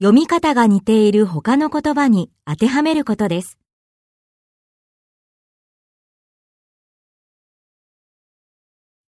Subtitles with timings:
[0.00, 3.58] 読み方が似ている他の言葉に当てはめることです。